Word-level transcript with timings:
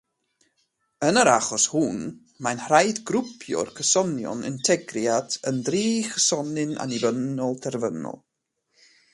Yn 1.07 1.19
yr 1.23 1.29
achos 1.33 1.65
hwn, 1.73 1.99
mae'n 2.47 2.63
rhaid 2.71 3.03
grwpio'r 3.11 3.71
cysonion 3.81 4.41
integriad 4.51 5.39
yn 5.53 5.63
dri 5.69 5.85
chysonyn 6.15 6.75
annibynnol 6.87 7.59
terfynol. 7.67 8.23